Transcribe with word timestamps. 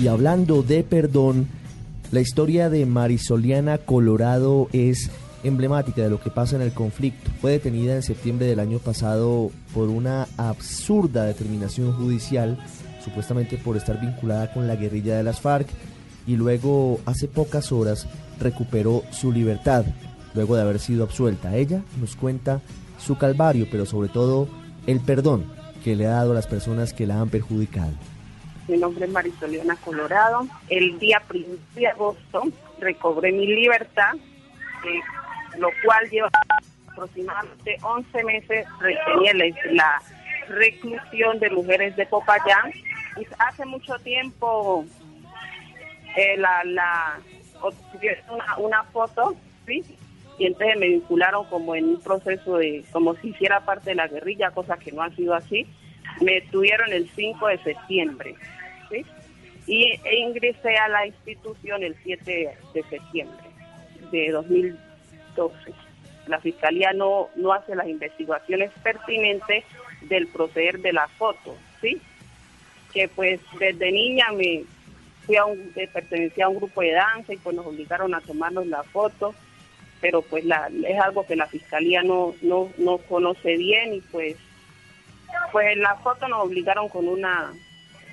Y 0.00 0.06
hablando 0.06 0.62
de 0.62 0.84
perdón, 0.84 1.48
la 2.12 2.20
historia 2.20 2.70
de 2.70 2.86
Marisoliana 2.86 3.78
Colorado 3.78 4.68
es 4.72 5.10
emblemática 5.42 6.02
de 6.02 6.10
lo 6.10 6.20
que 6.20 6.30
pasa 6.30 6.54
en 6.54 6.62
el 6.62 6.72
conflicto. 6.72 7.30
Fue 7.40 7.50
detenida 7.50 7.96
en 7.96 8.04
septiembre 8.04 8.46
del 8.46 8.60
año 8.60 8.78
pasado 8.78 9.50
por 9.74 9.88
una 9.88 10.28
absurda 10.36 11.24
determinación 11.24 11.92
judicial, 11.94 12.58
supuestamente 13.04 13.58
por 13.58 13.76
estar 13.76 14.00
vinculada 14.00 14.52
con 14.52 14.68
la 14.68 14.76
guerrilla 14.76 15.16
de 15.16 15.24
las 15.24 15.40
FARC, 15.40 15.68
y 16.28 16.36
luego 16.36 17.00
hace 17.04 17.26
pocas 17.26 17.72
horas 17.72 18.06
recuperó 18.38 19.02
su 19.10 19.32
libertad, 19.32 19.84
luego 20.32 20.54
de 20.54 20.62
haber 20.62 20.78
sido 20.78 21.02
absuelta. 21.02 21.56
Ella 21.56 21.82
nos 22.00 22.14
cuenta 22.14 22.60
su 23.04 23.18
calvario, 23.18 23.66
pero 23.68 23.84
sobre 23.84 24.10
todo 24.10 24.48
el 24.86 25.00
perdón 25.00 25.44
que 25.82 25.96
le 25.96 26.06
ha 26.06 26.10
dado 26.10 26.30
a 26.30 26.34
las 26.34 26.46
personas 26.46 26.92
que 26.92 27.06
la 27.06 27.20
han 27.20 27.30
perjudicado. 27.30 27.92
Mi 28.68 28.76
nombre 28.76 29.06
es 29.06 29.10
Marisoliana 29.10 29.76
Colorado. 29.76 30.46
El 30.68 30.98
día 30.98 31.22
1 31.32 31.46
de 31.74 31.86
agosto 31.86 32.44
recobré 32.78 33.32
mi 33.32 33.46
libertad, 33.46 34.14
eh, 34.84 35.00
lo 35.58 35.68
cual 35.82 36.08
lleva 36.10 36.28
aproximadamente 36.92 37.78
11 37.82 38.24
meses 38.24 38.66
tenía 39.06 39.32
la, 39.72 40.02
reclusión 40.48 41.38
de 41.40 41.50
mujeres 41.50 41.96
de 41.96 42.04
Popayán. 42.06 42.72
Hace 43.38 43.64
mucho 43.64 43.98
tiempo 44.00 44.84
eh, 46.16 46.36
la, 46.36 47.18
una 48.58 48.84
foto, 48.84 49.34
¿sí? 49.66 49.82
y 50.38 50.46
entonces 50.46 50.76
me 50.78 50.88
vincularon 50.88 51.46
como 51.46 51.74
en 51.74 51.84
un 51.84 52.00
proceso 52.00 52.58
de, 52.58 52.84
como 52.92 53.14
si 53.16 53.28
hiciera 53.28 53.60
parte 53.60 53.90
de 53.90 53.96
la 53.96 54.08
guerrilla, 54.08 54.50
cosa 54.52 54.76
que 54.76 54.92
no 54.92 55.02
ha 55.02 55.10
sido 55.10 55.34
así. 55.34 55.66
Me 56.20 56.40
tuvieron 56.42 56.92
el 56.92 57.08
5 57.10 57.48
de 57.48 57.58
septiembre, 57.58 58.34
¿sí? 58.90 59.04
Y 59.66 60.00
e 60.04 60.16
ingresé 60.16 60.76
a 60.76 60.88
la 60.88 61.06
institución 61.06 61.82
el 61.82 61.94
7 62.02 62.56
de 62.74 62.82
septiembre 62.84 63.48
de 64.10 64.30
2012. 64.30 65.72
La 66.26 66.40
fiscalía 66.40 66.92
no, 66.92 67.28
no 67.36 67.52
hace 67.52 67.74
las 67.74 67.88
investigaciones 67.88 68.70
pertinentes 68.82 69.64
del 70.02 70.26
proceder 70.28 70.80
de 70.80 70.92
la 70.92 71.08
foto, 71.08 71.56
¿sí? 71.80 72.00
Que 72.92 73.08
pues 73.08 73.40
desde 73.58 73.92
niña 73.92 74.26
me 74.32 74.64
fui 75.26 75.36
a 75.36 75.44
un, 75.44 75.72
pertenecía 75.92 76.46
a 76.46 76.48
un 76.48 76.56
grupo 76.56 76.80
de 76.80 76.92
danza 76.92 77.32
y 77.32 77.36
pues 77.36 77.54
nos 77.54 77.66
obligaron 77.66 78.14
a 78.14 78.20
tomarnos 78.20 78.66
la 78.66 78.82
foto, 78.82 79.34
pero 80.00 80.22
pues 80.22 80.44
la, 80.44 80.70
es 80.86 80.98
algo 81.00 81.26
que 81.26 81.36
la 81.36 81.46
fiscalía 81.46 82.02
no, 82.02 82.34
no, 82.42 82.70
no 82.78 82.98
conoce 82.98 83.56
bien 83.56 83.94
y 83.94 84.00
pues 84.00 84.36
pues 85.52 85.72
en 85.72 85.82
la 85.82 85.96
foto 85.96 86.28
nos 86.28 86.44
obligaron 86.44 86.88
con 86.88 87.08
una 87.08 87.52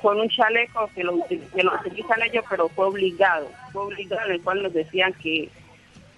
con 0.00 0.18
un 0.18 0.28
chaleco 0.28 0.90
que 0.94 1.04
lo, 1.04 1.24
que 1.26 1.62
lo 1.62 1.74
utilizan 1.74 2.22
ellos, 2.22 2.44
pero 2.50 2.68
fue 2.70 2.86
obligado, 2.86 3.48
fue 3.72 3.82
obligado 3.82 4.26
en 4.26 4.32
el 4.32 4.42
cual 4.42 4.60
nos 4.60 4.72
decían 4.72 5.12
que, 5.12 5.48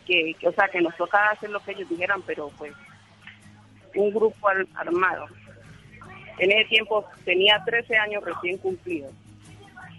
que, 0.07 0.35
que, 0.41 0.49
o 0.49 0.53
sea, 0.53 0.69
que 0.69 0.81
nos 0.81 0.97
tocaba 0.97 1.29
hacer 1.29 1.51
lo 1.51 1.61
que 1.61 1.73
ellos 1.73 1.91
dijeran, 1.91 2.23
pero 2.23 2.51
pues 2.57 2.73
un 3.95 4.11
grupo 4.11 4.49
armado. 4.75 5.27
En 6.39 6.51
ese 6.51 6.65
tiempo 6.71 7.05
tenía 7.27 7.63
13 7.67 7.95
años 7.99 8.25
recién 8.25 8.57
cumplidos 8.57 9.13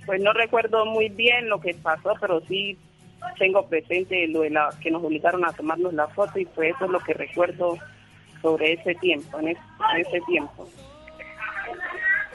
pues 0.05 0.21
no 0.21 0.33
recuerdo 0.33 0.85
muy 0.85 1.09
bien 1.09 1.49
lo 1.49 1.59
que 1.59 1.73
pasó, 1.73 2.13
pero 2.19 2.41
sí 2.41 2.77
tengo 3.39 3.67
presente 3.67 4.27
lo 4.27 4.41
de 4.41 4.51
la 4.51 4.69
que 4.81 4.91
nos 4.91 5.03
obligaron 5.03 5.43
a 5.45 5.53
tomarnos 5.53 5.93
la 5.93 6.07
foto 6.07 6.37
y 6.39 6.45
pues 6.45 6.75
eso 6.75 6.85
es 6.85 6.91
lo 6.91 6.99
que 6.99 7.13
recuerdo 7.13 7.77
sobre 8.41 8.73
ese 8.73 8.93
tiempo, 8.95 9.39
en, 9.39 9.57
ese 9.97 10.21
tiempo. 10.27 10.69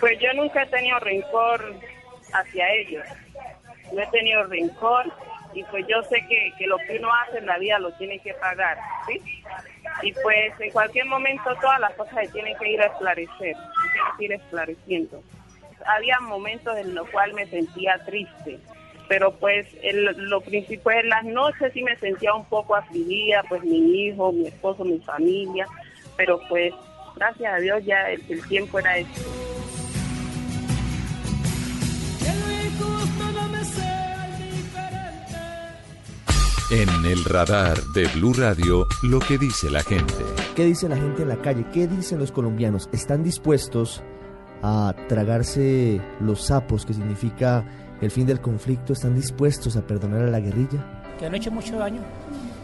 Pues 0.01 0.19
yo 0.19 0.33
nunca 0.35 0.63
he 0.63 0.67
tenido 0.67 0.99
rencor 0.99 1.75
hacia 2.33 2.73
ellos, 2.73 3.05
no 3.93 4.03
he 4.03 4.07
tenido 4.07 4.45
rencor 4.45 5.13
y 5.53 5.63
pues 5.65 5.85
yo 5.89 6.03
sé 6.05 6.25
que, 6.29 6.53
que 6.59 6.67
lo 6.67 6.79
que 6.79 6.99
uno 6.99 7.11
hace 7.15 7.39
en 7.39 7.47
la 7.47 7.59
vida 7.59 7.79
lo 7.79 7.93
tiene 7.95 8.19
que 8.21 8.35
pagar, 8.35 8.79
¿sí? 9.07 9.21
Y 10.03 10.13
pues 10.13 10.59
en 10.61 10.71
cualquier 10.71 11.07
momento 11.07 11.55
todas 11.61 11.81
las 11.81 11.93
cosas 11.95 12.27
se 12.27 12.33
tienen 12.33 12.57
que 12.57 12.71
ir 12.71 12.81
a 12.81 12.87
esclarecer, 12.87 13.57
se 13.57 13.93
tienen 13.93 14.17
que 14.17 14.25
ir 14.25 14.33
esclareciendo 14.33 15.23
había 15.87 16.21
momentos 16.21 16.77
en 16.77 16.95
los 16.95 17.09
cuales 17.11 17.35
me 17.35 17.47
sentía 17.47 17.99
triste, 18.05 18.59
pero 19.09 19.33
pues 19.33 19.67
lo 20.17 20.41
principal 20.41 20.99
en 20.99 21.09
las 21.09 21.25
noches 21.25 21.73
sí 21.73 21.83
me 21.83 21.97
sentía 21.97 22.35
un 22.35 22.45
poco 22.45 22.77
afligida, 22.77 23.43
pues 23.49 23.63
mi 23.63 23.79
hijo, 23.79 24.33
mi 24.33 24.47
esposo, 24.47 24.85
mi 24.85 24.99
familia, 25.01 25.67
pero 26.17 26.41
pues 26.49 26.73
gracias 27.17 27.53
a 27.53 27.59
Dios 27.59 27.85
ya 27.85 28.11
el, 28.11 28.23
el 28.29 28.47
tiempo 28.47 28.79
era 28.79 28.99
este. 28.99 29.21
En 36.71 37.05
el 37.05 37.25
radar 37.25 37.83
de 37.95 38.07
Blue 38.15 38.33
Radio, 38.33 38.87
lo 39.03 39.19
que 39.19 39.39
dice 39.39 39.69
la 39.73 39.83
gente. 39.83 40.15
¿Qué 40.55 40.65
dice 40.65 40.89
la 40.89 40.97
gente 40.97 41.23
en 41.23 41.29
la 41.29 41.43
calle? 41.43 41.67
¿Qué 41.73 41.89
dicen 41.89 42.21
los 42.21 42.31
colombianos? 42.31 42.89
¿Están 42.93 43.25
dispuestos 43.25 44.05
a 44.63 44.95
tragarse 45.09 46.01
los 46.21 46.43
sapos, 46.43 46.87
que 46.87 46.95
significa 46.95 47.65
el 48.01 48.13
fin 48.13 48.25
del 48.25 48.41
conflicto, 48.41 48.93
están 48.93 49.17
dispuestos 49.17 49.75
a 49.77 49.85
perdonar 49.85 50.23
a 50.23 50.31
la 50.31 50.39
guerrilla? 50.39 51.03
Que 51.19 51.27
han 51.27 51.35
hecho 51.35 51.51
mucho 51.51 51.77
daño. 51.77 52.03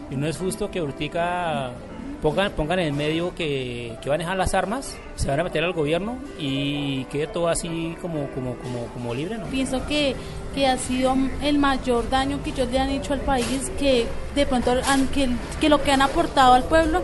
Y 0.09 0.15
no 0.15 0.25
es 0.25 0.37
justo 0.37 0.71
que 0.71 0.81
Urtica 0.81 1.73
pongan, 2.21 2.51
pongan 2.51 2.79
en 2.79 2.95
medio 2.95 3.33
que, 3.35 3.95
que, 4.01 4.09
van 4.09 4.21
a 4.21 4.23
dejar 4.23 4.37
las 4.37 4.53
armas, 4.53 4.97
se 5.15 5.27
van 5.27 5.39
a 5.39 5.43
meter 5.43 5.63
al 5.63 5.73
gobierno 5.73 6.17
y 6.39 7.05
quede 7.05 7.27
todo 7.27 7.47
así 7.47 7.95
como, 8.01 8.27
como, 8.31 8.55
como, 8.55 8.85
como 8.93 9.13
libre. 9.13 9.37
¿no? 9.37 9.45
Pienso 9.45 9.85
que, 9.87 10.15
que 10.53 10.67
ha 10.67 10.77
sido 10.77 11.15
el 11.41 11.59
mayor 11.59 12.09
daño 12.09 12.41
que 12.43 12.51
ellos 12.51 12.69
le 12.71 12.79
han 12.79 12.89
hecho 12.89 13.13
al 13.13 13.21
país, 13.21 13.71
que 13.79 14.05
de 14.35 14.45
pronto 14.45 14.73
que, 15.13 15.29
que 15.59 15.69
lo 15.69 15.81
que 15.81 15.91
han 15.91 16.01
aportado 16.01 16.53
al 16.53 16.63
pueblo 16.63 17.01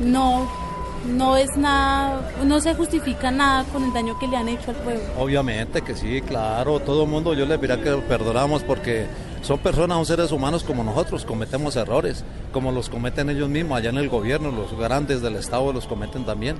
no 0.00 0.62
no 1.06 1.36
es 1.36 1.56
nada, 1.56 2.30
no 2.44 2.60
se 2.60 2.74
justifica 2.74 3.30
nada 3.30 3.64
con 3.72 3.82
el 3.82 3.92
daño 3.92 4.16
que 4.18 4.28
le 4.28 4.36
han 4.36 4.48
hecho 4.48 4.70
al 4.70 4.76
pueblo. 4.76 5.02
Obviamente 5.18 5.82
que 5.82 5.96
sí, 5.96 6.22
claro, 6.22 6.80
todo 6.80 7.04
el 7.04 7.08
mundo 7.08 7.34
yo 7.34 7.44
les 7.44 7.60
diría 7.60 7.82
que 7.82 7.90
perdonamos 8.08 8.62
porque 8.62 9.06
son 9.42 9.58
personas, 9.58 9.96
son 9.96 10.06
seres 10.06 10.32
humanos 10.32 10.64
como 10.64 10.82
nosotros, 10.84 11.24
cometemos 11.24 11.76
errores, 11.76 12.24
como 12.52 12.72
los 12.72 12.88
cometen 12.88 13.28
ellos 13.28 13.48
mismos 13.48 13.78
allá 13.78 13.90
en 13.90 13.98
el 13.98 14.08
gobierno, 14.08 14.50
los 14.50 14.76
grandes 14.78 15.20
del 15.20 15.36
Estado 15.36 15.72
los 15.72 15.86
cometen 15.86 16.24
también. 16.24 16.56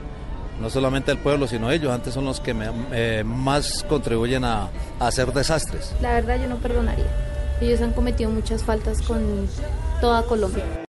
No 0.61 0.69
solamente 0.69 1.11
el 1.11 1.19
pueblo, 1.19 1.49
sino 1.49 1.71
ellos, 1.71 1.91
antes 1.93 2.15
son 2.15 2.25
los 2.25 2.39
que 2.41 2.55
eh, 2.93 3.25
más 3.25 3.85
contribuyen 3.89 4.45
a, 4.45 4.69
a 5.01 5.07
hacer 5.07 5.33
desastres. 5.33 5.95
La 6.01 6.13
verdad 6.13 6.41
yo 6.41 6.49
no 6.49 6.57
perdonaría. 6.57 7.07
Ellos 7.61 7.81
han 7.81 7.93
cometido 7.93 8.31
muchas 8.31 8.63
faltas 8.63 9.01
con 9.03 9.49
toda 10.01 10.25
Colombia. 10.25 10.65